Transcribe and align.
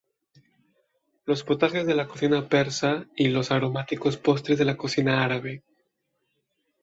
Los 1.25 1.43
potajes 1.43 1.85
de 1.85 1.93
la 1.93 2.07
cocina 2.07 2.49
persa 2.49 3.05
y 3.15 3.27
los 3.27 3.51
aromáticos 3.51 4.17
postres 4.17 4.57
de 4.57 4.65
la 4.65 4.75
cocina 4.75 5.23
árabe. 5.23 5.61